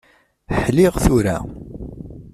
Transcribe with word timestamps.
Ḥliɣ 0.61 0.93
tura. 1.05 1.37